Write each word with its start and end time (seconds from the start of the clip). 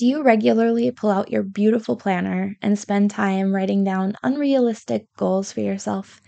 Do 0.00 0.06
you 0.06 0.22
regularly 0.22 0.90
pull 0.90 1.10
out 1.10 1.30
your 1.30 1.42
beautiful 1.42 1.94
planner 1.94 2.56
and 2.62 2.78
spend 2.78 3.10
time 3.10 3.54
writing 3.54 3.84
down 3.84 4.16
unrealistic 4.22 5.04
goals 5.18 5.52
for 5.52 5.60
yourself? 5.60 6.22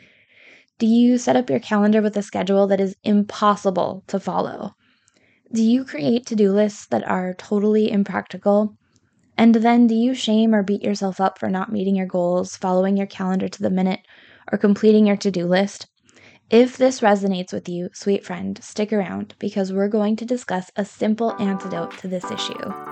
Do 0.78 0.86
you 0.86 1.16
set 1.16 1.36
up 1.36 1.48
your 1.48 1.58
calendar 1.58 2.02
with 2.02 2.14
a 2.18 2.22
schedule 2.22 2.66
that 2.66 2.82
is 2.82 2.96
impossible 3.02 4.04
to 4.08 4.20
follow? 4.20 4.72
Do 5.54 5.62
you 5.62 5.86
create 5.86 6.26
to 6.26 6.36
do 6.36 6.52
lists 6.52 6.86
that 6.88 7.08
are 7.08 7.32
totally 7.32 7.90
impractical? 7.90 8.76
And 9.38 9.54
then 9.54 9.86
do 9.86 9.94
you 9.94 10.12
shame 10.12 10.54
or 10.54 10.62
beat 10.62 10.82
yourself 10.82 11.18
up 11.18 11.38
for 11.38 11.48
not 11.48 11.72
meeting 11.72 11.96
your 11.96 12.04
goals, 12.04 12.54
following 12.54 12.98
your 12.98 13.06
calendar 13.06 13.48
to 13.48 13.62
the 13.62 13.70
minute, 13.70 14.00
or 14.52 14.58
completing 14.58 15.06
your 15.06 15.16
to 15.16 15.30
do 15.30 15.46
list? 15.46 15.86
If 16.50 16.76
this 16.76 17.00
resonates 17.00 17.54
with 17.54 17.70
you, 17.70 17.88
sweet 17.94 18.22
friend, 18.22 18.62
stick 18.62 18.92
around 18.92 19.34
because 19.38 19.72
we're 19.72 19.88
going 19.88 20.16
to 20.16 20.26
discuss 20.26 20.70
a 20.76 20.84
simple 20.84 21.32
antidote 21.40 21.96
to 22.00 22.08
this 22.08 22.30
issue. 22.30 22.91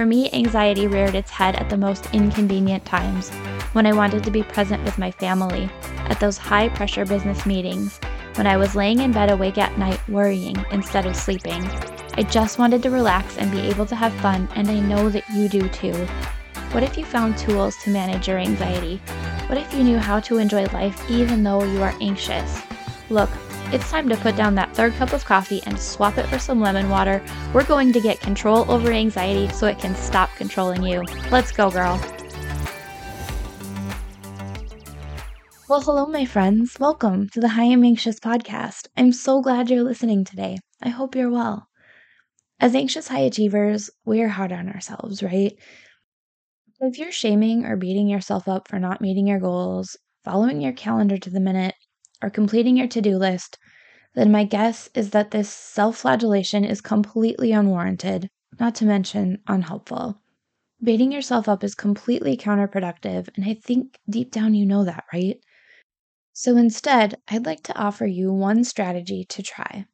For 0.00 0.06
me, 0.06 0.30
anxiety 0.32 0.86
reared 0.86 1.14
its 1.14 1.30
head 1.30 1.56
at 1.56 1.68
the 1.68 1.76
most 1.76 2.08
inconvenient 2.14 2.86
times 2.86 3.28
when 3.74 3.84
I 3.84 3.92
wanted 3.92 4.24
to 4.24 4.30
be 4.30 4.42
present 4.42 4.82
with 4.82 4.96
my 4.96 5.10
family, 5.10 5.68
at 6.08 6.18
those 6.18 6.38
high 6.38 6.70
pressure 6.70 7.04
business 7.04 7.44
meetings, 7.44 8.00
when 8.36 8.46
I 8.46 8.56
was 8.56 8.74
laying 8.74 9.00
in 9.00 9.12
bed 9.12 9.30
awake 9.30 9.58
at 9.58 9.76
night 9.76 10.00
worrying 10.08 10.56
instead 10.70 11.04
of 11.04 11.14
sleeping. 11.14 11.62
I 12.14 12.22
just 12.22 12.58
wanted 12.58 12.82
to 12.82 12.90
relax 12.90 13.36
and 13.36 13.52
be 13.52 13.60
able 13.60 13.84
to 13.84 13.94
have 13.94 14.14
fun, 14.22 14.48
and 14.54 14.70
I 14.70 14.80
know 14.80 15.10
that 15.10 15.28
you 15.34 15.50
do 15.50 15.68
too. 15.68 15.92
What 16.72 16.82
if 16.82 16.96
you 16.96 17.04
found 17.04 17.36
tools 17.36 17.76
to 17.82 17.90
manage 17.90 18.26
your 18.26 18.38
anxiety? 18.38 19.02
What 19.48 19.58
if 19.58 19.74
you 19.74 19.84
knew 19.84 19.98
how 19.98 20.18
to 20.20 20.38
enjoy 20.38 20.64
life 20.68 21.10
even 21.10 21.42
though 21.42 21.62
you 21.62 21.82
are 21.82 21.94
anxious? 22.00 22.62
Look, 23.10 23.28
it's 23.72 23.88
time 23.88 24.08
to 24.08 24.16
put 24.16 24.34
down 24.34 24.56
that 24.56 24.74
third 24.74 24.92
cup 24.94 25.12
of 25.12 25.24
coffee 25.24 25.62
and 25.64 25.78
swap 25.78 26.18
it 26.18 26.26
for 26.26 26.40
some 26.40 26.60
lemon 26.60 26.90
water. 26.90 27.22
We're 27.54 27.64
going 27.64 27.92
to 27.92 28.00
get 28.00 28.18
control 28.18 28.68
over 28.68 28.90
anxiety 28.90 29.48
so 29.52 29.68
it 29.68 29.78
can 29.78 29.94
stop 29.94 30.28
controlling 30.36 30.82
you. 30.82 31.04
Let's 31.30 31.52
go, 31.52 31.70
girl. 31.70 32.00
Well, 35.68 35.80
hello, 35.82 36.06
my 36.06 36.24
friends. 36.24 36.80
Welcome 36.80 37.28
to 37.28 37.40
the 37.40 37.50
Hi, 37.50 37.66
I'm 37.66 37.84
Anxious 37.84 38.18
podcast. 38.18 38.88
I'm 38.96 39.12
so 39.12 39.40
glad 39.40 39.70
you're 39.70 39.84
listening 39.84 40.24
today. 40.24 40.58
I 40.82 40.88
hope 40.88 41.14
you're 41.14 41.30
well. 41.30 41.68
As 42.58 42.74
anxious 42.74 43.06
high 43.06 43.20
achievers, 43.20 43.88
we're 44.04 44.26
hard 44.26 44.52
on 44.52 44.68
ourselves, 44.68 45.22
right? 45.22 45.52
If 46.80 46.98
you're 46.98 47.12
shaming 47.12 47.66
or 47.66 47.76
beating 47.76 48.08
yourself 48.08 48.48
up 48.48 48.66
for 48.66 48.80
not 48.80 49.00
meeting 49.00 49.28
your 49.28 49.38
goals, 49.38 49.96
following 50.24 50.60
your 50.60 50.72
calendar 50.72 51.18
to 51.18 51.30
the 51.30 51.38
minute, 51.38 51.74
or 52.22 52.30
completing 52.30 52.76
your 52.76 52.88
to 52.88 53.00
do 53.00 53.18
list, 53.18 53.58
then 54.14 54.32
my 54.32 54.44
guess 54.44 54.90
is 54.94 55.10
that 55.10 55.32
this 55.32 55.48
self 55.50 55.98
flagellation 55.98 56.64
is 56.64 56.80
completely 56.80 57.52
unwarranted, 57.52 58.30
not 58.60 58.74
to 58.76 58.86
mention 58.86 59.42
unhelpful. 59.46 60.20
Beating 60.82 61.12
yourself 61.12 61.48
up 61.48 61.64
is 61.64 61.74
completely 61.74 62.36
counterproductive, 62.36 63.28
and 63.36 63.44
I 63.46 63.54
think 63.54 63.98
deep 64.08 64.32
down 64.32 64.54
you 64.54 64.66
know 64.66 64.84
that, 64.84 65.04
right? 65.12 65.40
So 66.32 66.56
instead, 66.56 67.22
I'd 67.28 67.46
like 67.46 67.62
to 67.64 67.78
offer 67.78 68.04
you 68.04 68.32
one 68.32 68.64
strategy 68.64 69.24
to 69.26 69.42
try. 69.44 69.86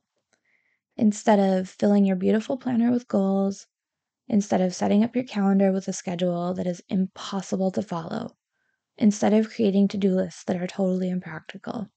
Instead 0.99 1.39
of 1.39 1.71
filling 1.71 2.05
your 2.05 2.17
beautiful 2.17 2.59
planner 2.59 2.91
with 2.91 3.09
goals, 3.09 3.67
Instead 4.29 4.61
of 4.61 4.75
setting 4.75 5.05
up 5.05 5.15
your 5.17 5.25
calendar 5.25 5.73
with 5.73 5.89
a 5.89 5.93
schedule 5.93 6.55
that 6.55 6.67
is 6.67 6.83
impossible 6.89 7.71
to 7.73 7.83
follow, 7.83 8.37
instead 8.99 9.35
of 9.35 9.51
creating 9.51 9.89
to 9.89 9.99
do 9.99 10.15
lists 10.15 10.45
that 10.45 10.57
are 10.57 10.67
totally 10.67 11.11
impractical, 11.11 11.91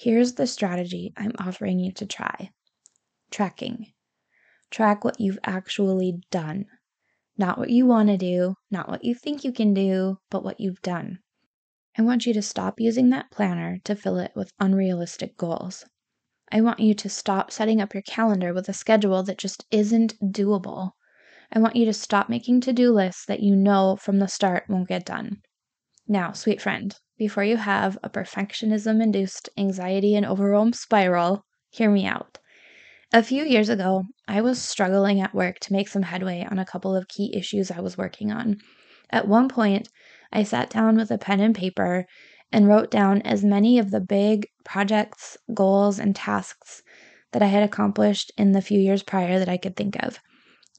here's 0.00 0.32
the 0.32 0.46
strategy 0.46 1.12
I'm 1.14 1.32
offering 1.38 1.78
you 1.78 1.92
to 1.92 2.06
try 2.06 2.50
tracking. 3.30 3.92
Track 4.70 5.04
what 5.04 5.20
you've 5.20 5.38
actually 5.44 6.22
done. 6.30 6.64
Not 7.36 7.58
what 7.58 7.68
you 7.68 7.84
want 7.84 8.08
to 8.08 8.16
do, 8.16 8.54
not 8.70 8.88
what 8.88 9.04
you 9.04 9.14
think 9.14 9.44
you 9.44 9.52
can 9.52 9.74
do, 9.74 10.16
but 10.30 10.42
what 10.42 10.58
you've 10.58 10.80
done. 10.80 11.18
I 11.98 12.02
want 12.02 12.24
you 12.24 12.32
to 12.32 12.40
stop 12.40 12.80
using 12.80 13.10
that 13.10 13.30
planner 13.30 13.78
to 13.84 13.94
fill 13.94 14.18
it 14.18 14.32
with 14.34 14.52
unrealistic 14.58 15.36
goals. 15.36 15.84
I 16.50 16.62
want 16.62 16.80
you 16.80 16.94
to 16.94 17.08
stop 17.10 17.50
setting 17.50 17.80
up 17.80 17.92
your 17.92 18.02
calendar 18.02 18.54
with 18.54 18.70
a 18.70 18.72
schedule 18.72 19.22
that 19.24 19.36
just 19.36 19.66
isn't 19.70 20.18
doable. 20.32 20.92
I 21.52 21.58
want 21.58 21.76
you 21.76 21.84
to 21.84 21.92
stop 21.92 22.30
making 22.30 22.62
to 22.62 22.72
do 22.72 22.90
lists 22.90 23.26
that 23.26 23.40
you 23.40 23.54
know 23.54 23.96
from 23.96 24.18
the 24.18 24.28
start 24.28 24.64
won't 24.66 24.88
get 24.88 25.04
done. 25.04 25.42
Now, 26.08 26.32
sweet 26.32 26.62
friend, 26.62 26.96
before 27.20 27.44
you 27.44 27.58
have 27.58 27.98
a 28.02 28.08
perfectionism 28.08 29.02
induced 29.02 29.50
anxiety 29.58 30.14
and 30.14 30.24
overwhelm 30.24 30.72
spiral, 30.72 31.44
hear 31.68 31.90
me 31.90 32.06
out. 32.06 32.38
A 33.12 33.22
few 33.22 33.44
years 33.44 33.68
ago, 33.68 34.04
I 34.26 34.40
was 34.40 34.58
struggling 34.58 35.20
at 35.20 35.34
work 35.34 35.58
to 35.60 35.74
make 35.74 35.88
some 35.88 36.04
headway 36.04 36.46
on 36.50 36.58
a 36.58 36.64
couple 36.64 36.96
of 36.96 37.08
key 37.08 37.36
issues 37.36 37.70
I 37.70 37.80
was 37.80 37.98
working 37.98 38.32
on. 38.32 38.56
At 39.10 39.28
one 39.28 39.50
point, 39.50 39.90
I 40.32 40.44
sat 40.44 40.70
down 40.70 40.96
with 40.96 41.10
a 41.10 41.18
pen 41.18 41.40
and 41.40 41.54
paper 41.54 42.06
and 42.50 42.66
wrote 42.66 42.90
down 42.90 43.20
as 43.20 43.44
many 43.44 43.78
of 43.78 43.90
the 43.90 44.00
big 44.00 44.46
projects, 44.64 45.36
goals, 45.52 45.98
and 45.98 46.16
tasks 46.16 46.80
that 47.32 47.42
I 47.42 47.48
had 47.48 47.62
accomplished 47.62 48.32
in 48.38 48.52
the 48.52 48.62
few 48.62 48.80
years 48.80 49.02
prior 49.02 49.38
that 49.38 49.48
I 49.48 49.58
could 49.58 49.76
think 49.76 50.02
of. 50.02 50.20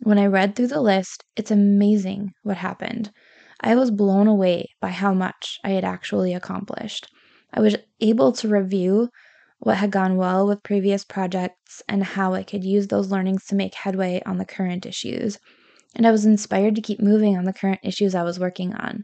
When 0.01 0.17
I 0.17 0.25
read 0.25 0.55
through 0.55 0.69
the 0.69 0.81
list, 0.81 1.23
it's 1.35 1.51
amazing 1.51 2.31
what 2.41 2.57
happened. 2.57 3.11
I 3.61 3.75
was 3.75 3.91
blown 3.91 4.27
away 4.27 4.69
by 4.81 4.89
how 4.89 5.13
much 5.13 5.59
I 5.63 5.69
had 5.69 5.85
actually 5.85 6.33
accomplished. 6.33 7.07
I 7.53 7.61
was 7.61 7.75
able 7.99 8.31
to 8.33 8.47
review 8.47 9.09
what 9.59 9.77
had 9.77 9.91
gone 9.91 10.17
well 10.17 10.47
with 10.47 10.63
previous 10.63 11.05
projects 11.05 11.83
and 11.87 12.03
how 12.03 12.33
I 12.33 12.41
could 12.41 12.63
use 12.63 12.87
those 12.87 13.11
learnings 13.11 13.45
to 13.45 13.55
make 13.55 13.75
headway 13.75 14.23
on 14.25 14.37
the 14.37 14.45
current 14.45 14.87
issues. 14.87 15.37
And 15.93 16.07
I 16.07 16.11
was 16.11 16.25
inspired 16.25 16.73
to 16.75 16.81
keep 16.81 16.99
moving 16.99 17.37
on 17.37 17.43
the 17.43 17.53
current 17.53 17.81
issues 17.83 18.15
I 18.15 18.23
was 18.23 18.39
working 18.39 18.73
on. 18.73 19.03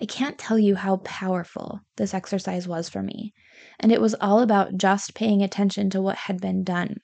I 0.00 0.06
can't 0.06 0.38
tell 0.38 0.58
you 0.58 0.76
how 0.76 0.98
powerful 0.98 1.80
this 1.96 2.14
exercise 2.14 2.66
was 2.66 2.88
for 2.88 3.02
me. 3.02 3.34
And 3.78 3.92
it 3.92 4.00
was 4.00 4.14
all 4.14 4.40
about 4.40 4.78
just 4.78 5.14
paying 5.14 5.42
attention 5.42 5.90
to 5.90 6.00
what 6.00 6.16
had 6.16 6.40
been 6.40 6.64
done. 6.64 6.96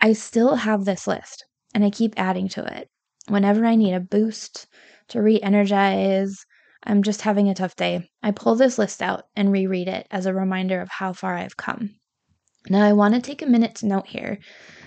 I 0.00 0.12
still 0.12 0.56
have 0.56 0.84
this 0.84 1.06
list 1.06 1.46
and 1.72 1.84
I 1.84 1.90
keep 1.90 2.12
adding 2.18 2.48
to 2.50 2.64
it. 2.76 2.90
Whenever 3.28 3.64
I 3.64 3.76
need 3.76 3.94
a 3.94 4.00
boost 4.00 4.66
to 5.12 5.22
re 5.22 5.40
energize, 5.40 6.44
I'm 6.84 7.02
just 7.02 7.22
having 7.22 7.48
a 7.48 7.54
tough 7.54 7.76
day, 7.76 8.10
I 8.22 8.32
pull 8.32 8.56
this 8.56 8.78
list 8.78 9.02
out 9.02 9.24
and 9.36 9.52
reread 9.52 9.88
it 9.88 10.06
as 10.10 10.26
a 10.26 10.34
reminder 10.34 10.80
of 10.80 10.88
how 10.88 11.12
far 11.12 11.36
I've 11.36 11.56
come. 11.56 11.94
Now, 12.68 12.84
I 12.84 12.92
want 12.92 13.14
to 13.14 13.20
take 13.20 13.42
a 13.42 13.46
minute 13.46 13.74
to 13.76 13.86
note 13.86 14.06
here 14.06 14.38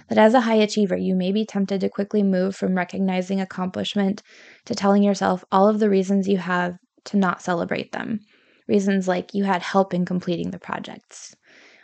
that 0.10 0.18
as 0.18 0.34
a 0.34 0.42
high 0.42 0.56
achiever, 0.56 0.98
you 0.98 1.16
may 1.16 1.32
be 1.32 1.46
tempted 1.46 1.82
to 1.82 1.90
quickly 1.90 2.24
move 2.24 2.56
from 2.56 2.76
recognizing 2.76 3.42
accomplishment 3.42 4.24
to 4.66 4.76
telling 4.76 5.04
yourself 5.04 5.44
all 5.52 5.68
of 5.68 5.80
the 5.80 5.90
reasons 5.90 6.28
you 6.28 6.38
have 6.38 6.78
to 7.06 7.18
not 7.18 7.42
celebrate 7.42 7.92
them. 7.92 8.20
Reasons 8.68 9.08
like 9.08 9.34
you 9.34 9.44
had 9.44 9.62
help 9.62 9.94
in 9.94 10.06
completing 10.06 10.52
the 10.52 10.60
projects, 10.60 11.36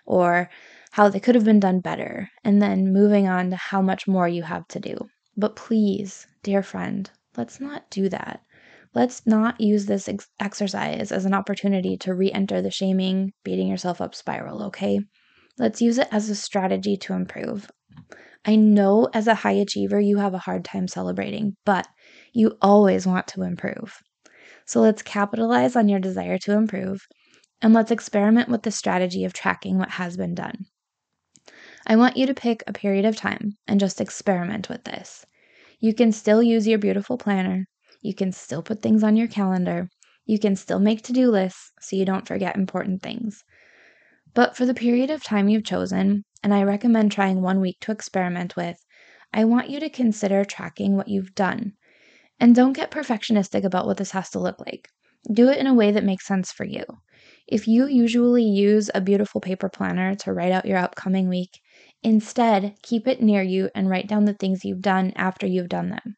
or 0.05 0.49
how 0.91 1.09
they 1.09 1.19
could 1.19 1.35
have 1.35 1.45
been 1.45 1.59
done 1.59 1.79
better, 1.79 2.29
and 2.43 2.61
then 2.61 2.91
moving 2.91 3.27
on 3.27 3.51
to 3.51 3.55
how 3.55 3.81
much 3.81 4.07
more 4.07 4.27
you 4.27 4.43
have 4.43 4.67
to 4.69 4.79
do. 4.79 4.97
But 5.37 5.55
please, 5.55 6.25
dear 6.41 6.63
friend, 6.63 7.09
let's 7.37 7.59
not 7.59 7.89
do 7.89 8.09
that. 8.09 8.41
Let's 8.93 9.25
not 9.25 9.61
use 9.61 9.85
this 9.85 10.09
ex- 10.09 10.27
exercise 10.39 11.11
as 11.11 11.25
an 11.25 11.33
opportunity 11.33 11.97
to 11.97 12.13
re 12.13 12.31
enter 12.31 12.61
the 12.61 12.71
shaming, 12.71 13.31
beating 13.43 13.67
yourself 13.67 14.01
up 14.01 14.13
spiral, 14.13 14.63
okay? 14.63 14.99
Let's 15.57 15.81
use 15.81 15.97
it 15.97 16.07
as 16.11 16.29
a 16.29 16.35
strategy 16.35 16.97
to 16.97 17.13
improve. 17.13 17.69
I 18.45 18.55
know 18.55 19.07
as 19.13 19.27
a 19.27 19.35
high 19.35 19.51
achiever, 19.51 19.99
you 19.99 20.17
have 20.17 20.33
a 20.33 20.39
hard 20.39 20.65
time 20.65 20.87
celebrating, 20.87 21.55
but 21.65 21.87
you 22.33 22.57
always 22.61 23.05
want 23.05 23.27
to 23.27 23.43
improve. 23.43 23.93
So 24.65 24.81
let's 24.81 25.01
capitalize 25.01 25.75
on 25.75 25.87
your 25.87 25.99
desire 25.99 26.37
to 26.39 26.53
improve 26.53 27.01
and 27.61 27.73
let's 27.73 27.91
experiment 27.91 28.49
with 28.49 28.63
the 28.63 28.71
strategy 28.71 29.23
of 29.23 29.33
tracking 29.33 29.77
what 29.77 29.91
has 29.91 30.17
been 30.17 30.33
done. 30.33 30.65
I 31.85 31.95
want 31.95 32.17
you 32.17 32.25
to 32.25 32.33
pick 32.33 32.63
a 32.65 32.73
period 32.73 33.05
of 33.05 33.15
time 33.15 33.57
and 33.67 33.79
just 33.79 34.01
experiment 34.01 34.69
with 34.69 34.83
this. 34.83 35.25
You 35.81 35.95
can 35.95 36.11
still 36.11 36.43
use 36.43 36.67
your 36.67 36.77
beautiful 36.77 37.17
planner. 37.17 37.65
You 38.01 38.13
can 38.13 38.31
still 38.31 38.61
put 38.61 38.83
things 38.83 39.03
on 39.03 39.15
your 39.15 39.27
calendar. 39.27 39.89
You 40.27 40.37
can 40.37 40.55
still 40.55 40.79
make 40.79 41.01
to 41.05 41.11
do 41.11 41.31
lists 41.31 41.71
so 41.81 41.95
you 41.95 42.05
don't 42.05 42.27
forget 42.27 42.55
important 42.55 43.01
things. 43.01 43.43
But 44.35 44.55
for 44.55 44.67
the 44.67 44.75
period 44.75 45.09
of 45.09 45.23
time 45.23 45.49
you've 45.49 45.65
chosen, 45.65 46.23
and 46.43 46.53
I 46.53 46.61
recommend 46.61 47.11
trying 47.11 47.41
one 47.41 47.59
week 47.59 47.77
to 47.81 47.91
experiment 47.91 48.55
with, 48.55 48.77
I 49.33 49.45
want 49.45 49.71
you 49.71 49.79
to 49.79 49.89
consider 49.89 50.45
tracking 50.45 50.95
what 50.95 51.07
you've 51.07 51.33
done. 51.33 51.73
And 52.39 52.53
don't 52.53 52.73
get 52.73 52.91
perfectionistic 52.91 53.63
about 53.63 53.87
what 53.87 53.97
this 53.97 54.11
has 54.11 54.29
to 54.31 54.39
look 54.39 54.59
like. 54.59 54.87
Do 55.33 55.49
it 55.49 55.57
in 55.57 55.65
a 55.65 55.73
way 55.73 55.91
that 55.91 56.03
makes 56.03 56.27
sense 56.27 56.51
for 56.51 56.63
you. 56.63 56.83
If 57.47 57.67
you 57.67 57.87
usually 57.87 58.43
use 58.43 58.91
a 58.93 59.01
beautiful 59.01 59.41
paper 59.41 59.67
planner 59.67 60.13
to 60.17 60.31
write 60.31 60.51
out 60.51 60.65
your 60.67 60.77
upcoming 60.77 61.27
week, 61.27 61.59
instead 62.03 62.75
keep 62.81 63.07
it 63.07 63.21
near 63.21 63.41
you 63.41 63.69
and 63.75 63.89
write 63.89 64.07
down 64.07 64.25
the 64.25 64.33
things 64.33 64.65
you've 64.65 64.81
done 64.81 65.13
after 65.15 65.45
you've 65.45 65.69
done 65.69 65.89
them. 65.89 66.15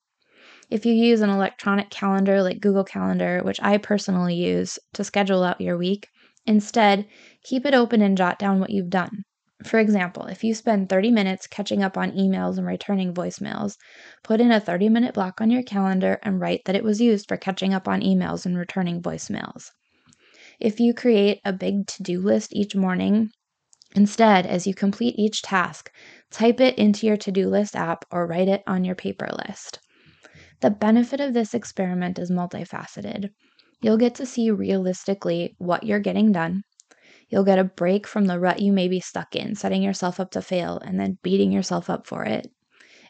If 0.69 0.85
you 0.85 0.93
use 0.93 1.21
an 1.21 1.29
electronic 1.29 1.89
calendar 1.89 2.41
like 2.41 2.59
Google 2.59 2.83
Calendar, 2.83 3.41
which 3.43 3.59
I 3.61 3.77
personally 3.77 4.35
use 4.35 4.79
to 4.93 5.03
schedule 5.03 5.43
out 5.43 5.61
your 5.61 5.77
week, 5.77 6.07
instead 6.45 7.05
keep 7.43 7.65
it 7.65 7.73
open 7.73 8.01
and 8.01 8.17
jot 8.17 8.39
down 8.39 8.59
what 8.59 8.69
you've 8.69 8.89
done. 8.89 9.23
For 9.63 9.79
example, 9.79 10.25
if 10.25 10.43
you 10.43 10.53
spend 10.53 10.89
30 10.89 11.11
minutes 11.11 11.47
catching 11.47 11.83
up 11.83 11.97
on 11.97 12.11
emails 12.11 12.57
and 12.57 12.67
returning 12.67 13.13
voicemails, 13.13 13.77
put 14.23 14.41
in 14.41 14.51
a 14.51 14.59
30 14.59 14.89
minute 14.89 15.13
block 15.13 15.39
on 15.39 15.51
your 15.51 15.63
calendar 15.63 16.19
and 16.23 16.39
write 16.39 16.61
that 16.65 16.75
it 16.75 16.83
was 16.83 16.99
used 16.99 17.27
for 17.27 17.37
catching 17.37 17.73
up 17.73 17.87
on 17.87 18.01
emails 18.01 18.45
and 18.45 18.57
returning 18.57 19.01
voicemails. 19.01 19.69
If 20.59 20.79
you 20.79 20.93
create 20.93 21.39
a 21.45 21.53
big 21.53 21.87
to 21.87 22.03
do 22.03 22.19
list 22.19 22.53
each 22.53 22.75
morning, 22.75 23.31
instead, 23.95 24.45
as 24.45 24.65
you 24.67 24.73
complete 24.73 25.15
each 25.17 25.41
task, 25.41 25.91
type 26.31 26.59
it 26.59 26.77
into 26.77 27.05
your 27.07 27.17
to 27.17 27.31
do 27.31 27.49
list 27.49 27.75
app 27.75 28.05
or 28.11 28.27
write 28.27 28.47
it 28.47 28.63
on 28.67 28.83
your 28.83 28.95
paper 28.95 29.29
list. 29.47 29.79
The 30.61 30.71
benefit 30.71 31.19
of 31.19 31.33
this 31.33 31.53
experiment 31.53 32.17
is 32.19 32.31
multifaceted. 32.31 33.29
You'll 33.81 33.97
get 33.97 34.15
to 34.15 34.25
see 34.25 34.49
realistically 34.49 35.55
what 35.57 35.83
you're 35.83 35.99
getting 35.99 36.31
done. 36.31 36.63
You'll 37.29 37.43
get 37.43 37.59
a 37.59 37.63
break 37.63 38.07
from 38.07 38.25
the 38.25 38.39
rut 38.39 38.61
you 38.61 38.71
may 38.71 38.87
be 38.87 38.99
stuck 38.99 39.35
in, 39.35 39.55
setting 39.55 39.81
yourself 39.81 40.19
up 40.19 40.31
to 40.31 40.41
fail 40.41 40.79
and 40.85 40.99
then 40.99 41.17
beating 41.21 41.51
yourself 41.51 41.89
up 41.89 42.07
for 42.07 42.23
it. 42.23 42.47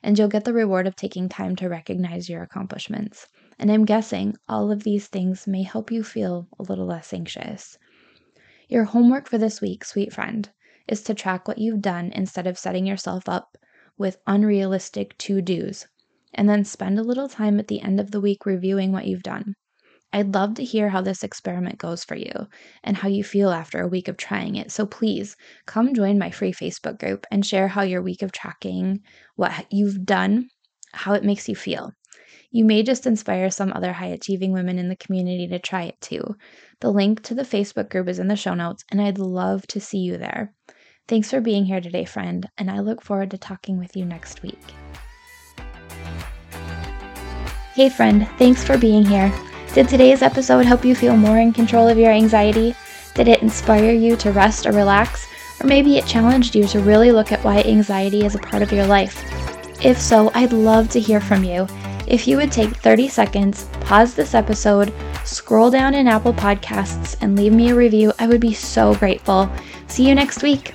And 0.02 0.18
you'll 0.18 0.30
get 0.30 0.46
the 0.46 0.54
reward 0.54 0.88
of 0.88 0.96
taking 0.96 1.30
time 1.30 1.56
to 1.58 1.70
recognize 1.70 2.28
your 2.28 2.42
accomplishments. 2.42 3.28
And 3.60 3.72
I'm 3.72 3.86
guessing 3.86 4.36
all 4.50 4.72
of 4.72 4.84
these 4.84 5.08
things 5.08 5.46
may 5.46 5.62
help 5.62 5.92
you 5.92 6.04
feel 6.04 6.48
a 6.58 6.64
little 6.64 6.88
less 6.88 7.14
anxious. 7.14 7.78
Your 8.68 8.86
homework 8.86 9.30
for 9.30 9.38
this 9.38 9.62
week, 9.62 9.86
sweet 9.86 10.12
friend, 10.12 10.50
is 10.88 11.02
to 11.04 11.14
track 11.14 11.48
what 11.48 11.58
you've 11.58 11.82
done 11.82 12.12
instead 12.14 12.48
of 12.48 12.58
setting 12.58 12.86
yourself 12.86 13.30
up 13.30 13.58
with 13.98 14.18
unrealistic 14.28 15.18
to 15.20 15.42
dos, 15.42 15.88
and 16.34 16.50
then 16.50 16.64
spend 16.64 17.00
a 17.00 17.04
little 17.04 17.30
time 17.30 17.60
at 17.60 17.68
the 17.68 17.82
end 17.82 18.00
of 18.00 18.12
the 18.12 18.22
week 18.22 18.46
reviewing 18.46 18.92
what 18.92 19.08
you've 19.08 19.24
done. 19.24 19.56
I'd 20.12 20.36
love 20.36 20.54
to 20.56 20.64
hear 20.64 20.90
how 20.90 21.02
this 21.02 21.24
experiment 21.24 21.80
goes 21.80 22.04
for 22.04 22.16
you 22.16 22.32
and 22.84 22.96
how 22.96 23.08
you 23.08 23.24
feel 23.24 23.50
after 23.50 23.82
a 23.82 23.88
week 23.88 24.08
of 24.08 24.16
trying 24.16 24.56
it. 24.56 24.72
So 24.72 24.86
please 24.86 25.36
come 25.66 25.96
join 25.96 26.20
my 26.20 26.30
free 26.30 26.54
Facebook 26.54 27.00
group 27.00 27.26
and 27.32 27.44
share 27.44 27.68
how 27.68 27.82
your 27.82 28.04
week 28.04 28.22
of 28.22 28.32
tracking, 28.32 29.02
what 29.36 29.66
you've 29.72 30.06
done, 30.06 30.50
how 30.92 31.14
it 31.14 31.24
makes 31.24 31.50
you 31.50 31.56
feel. 31.56 31.92
You 32.52 32.64
may 32.64 32.84
just 32.84 33.08
inspire 33.08 33.50
some 33.50 33.74
other 33.74 33.92
high 33.92 34.08
achieving 34.08 34.54
women 34.54 34.78
in 34.78 34.88
the 34.88 34.96
community 34.96 35.48
to 35.48 35.58
try 35.58 35.84
it 35.84 36.00
too. 36.00 36.36
The 36.82 36.92
link 36.92 37.24
to 37.24 37.34
the 37.34 37.42
Facebook 37.42 37.90
group 37.90 38.08
is 38.08 38.20
in 38.20 38.28
the 38.28 38.36
show 38.36 38.54
notes, 38.54 38.84
and 38.92 39.02
I'd 39.02 39.18
love 39.18 39.66
to 39.68 39.80
see 39.80 39.98
you 39.98 40.18
there. 40.18 40.54
Thanks 41.06 41.30
for 41.30 41.42
being 41.42 41.66
here 41.66 41.82
today, 41.82 42.06
friend, 42.06 42.50
and 42.58 42.72
I 42.72 42.80
look 42.80 43.02
forward 43.02 43.32
to 43.32 43.38
talking 43.38 43.78
with 43.78 43.98
you 43.98 44.06
next 44.06 44.42
week. 44.42 44.58
Hey, 47.76 47.90
friend, 47.90 48.26
thanks 48.38 48.64
for 48.64 48.78
being 48.78 49.04
here. 49.04 49.34
Did 49.74 49.90
today's 49.90 50.22
episode 50.22 50.66
help 50.66 50.86
you 50.86 50.96
feel 50.96 51.18
more 51.18 51.40
in 51.40 51.52
control 51.52 51.90
of 51.90 51.98
your 51.98 52.12
anxiety? 52.12 52.74
Did 53.16 53.28
it 53.28 53.42
inspire 53.42 53.92
you 53.92 54.16
to 54.16 54.32
rest 54.32 54.66
or 54.66 54.72
relax? 54.72 55.28
Or 55.60 55.68
maybe 55.68 55.98
it 55.98 56.06
challenged 56.06 56.56
you 56.56 56.66
to 56.68 56.80
really 56.80 57.12
look 57.12 57.34
at 57.34 57.44
why 57.44 57.62
anxiety 57.64 58.24
is 58.24 58.36
a 58.36 58.40
part 58.40 58.64
of 58.64 58.72
your 58.72 58.88
life? 58.88 59.22
If 59.84 60.00
so, 60.00 60.32
I'd 60.34 60.54
love 60.54 60.88
to 60.92 61.02
hear 61.02 61.20
from 61.20 61.44
you. 61.44 61.68
If 62.08 62.30
you 62.30 62.38
would 62.38 62.52
take 62.52 62.78
30 62.78 63.10
seconds, 63.10 63.66
pause 63.82 64.14
this 64.14 64.34
episode, 64.34 64.94
scroll 65.26 65.70
down 65.70 65.96
in 65.96 66.08
Apple 66.08 66.34
Podcasts, 66.34 67.18
and 67.20 67.36
leave 67.36 67.52
me 67.52 67.72
a 67.72 67.76
review, 67.76 68.14
I 68.20 68.28
would 68.28 68.42
be 68.42 68.54
so 68.54 68.96
grateful. 68.96 69.52
See 69.88 70.08
you 70.08 70.16
next 70.16 70.44
week. 70.44 70.74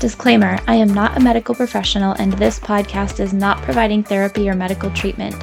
Disclaimer 0.00 0.58
I 0.66 0.76
am 0.76 0.94
not 0.94 1.18
a 1.18 1.20
medical 1.20 1.54
professional, 1.54 2.14
and 2.14 2.32
this 2.32 2.58
podcast 2.58 3.20
is 3.20 3.34
not 3.34 3.60
providing 3.60 4.02
therapy 4.02 4.48
or 4.48 4.54
medical 4.54 4.90
treatment. 4.92 5.38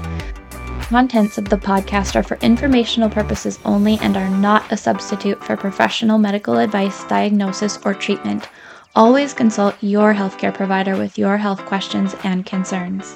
Contents 0.90 1.38
of 1.38 1.48
the 1.48 1.58
podcast 1.58 2.16
are 2.16 2.24
for 2.24 2.38
informational 2.38 3.08
purposes 3.08 3.60
only 3.66 4.00
and 4.02 4.18
are 4.18 4.30
not 4.30 4.72
a 4.72 4.76
substitute 4.76 5.44
for 5.44 5.56
professional 5.56 6.18
medical 6.18 6.58
advice, 6.58 7.04
diagnosis, 7.04 7.78
or 7.86 7.94
treatment. 7.94 8.50
Always 8.96 9.32
consult 9.32 9.76
your 9.82 10.16
healthcare 10.16 10.52
provider 10.52 10.98
with 10.98 11.20
your 11.20 11.38
health 11.38 11.64
questions 11.68 12.16
and 12.24 12.44
concerns. 12.44 13.16